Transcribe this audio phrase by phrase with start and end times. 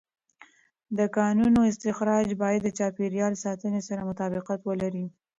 [0.97, 5.05] د کانونو استخراج باید د چاپېر یال ساتنې سره مطابقت ولري.